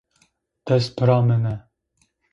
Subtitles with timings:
[0.67, 1.53] Dest pira mene